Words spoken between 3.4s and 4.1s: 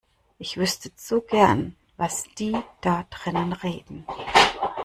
reden.